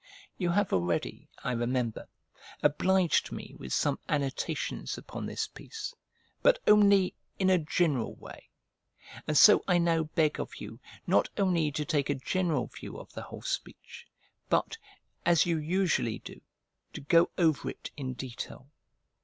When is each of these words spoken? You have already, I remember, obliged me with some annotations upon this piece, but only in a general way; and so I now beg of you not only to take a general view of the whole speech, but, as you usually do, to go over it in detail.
You 0.39 0.49
have 0.49 0.73
already, 0.73 1.29
I 1.43 1.51
remember, 1.51 2.07
obliged 2.63 3.31
me 3.31 3.53
with 3.59 3.71
some 3.71 3.99
annotations 4.09 4.97
upon 4.97 5.27
this 5.27 5.45
piece, 5.47 5.93
but 6.41 6.57
only 6.65 7.13
in 7.37 7.51
a 7.51 7.59
general 7.59 8.15
way; 8.15 8.49
and 9.27 9.37
so 9.37 9.63
I 9.67 9.77
now 9.77 10.05
beg 10.05 10.39
of 10.39 10.55
you 10.55 10.79
not 11.05 11.29
only 11.37 11.71
to 11.73 11.85
take 11.85 12.09
a 12.09 12.15
general 12.15 12.65
view 12.65 12.97
of 12.97 13.13
the 13.13 13.21
whole 13.21 13.43
speech, 13.43 14.07
but, 14.49 14.75
as 15.23 15.45
you 15.45 15.59
usually 15.59 16.17
do, 16.17 16.41
to 16.93 17.01
go 17.01 17.29
over 17.37 17.69
it 17.69 17.91
in 17.95 18.13
detail. 18.13 18.71